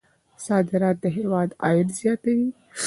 صادرات 0.45 0.97
د 1.03 1.05
هېواد 1.17 1.49
عاید 1.63 1.89
زیاتوي. 1.99 2.49